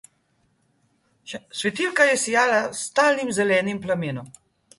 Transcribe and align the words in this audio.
Svetilka 1.59 2.07
je 2.11 2.15
sijala 2.23 2.63
s 2.73 2.81
stalnim 2.87 3.31
zelenim 3.41 3.85
plamenom. 3.87 4.35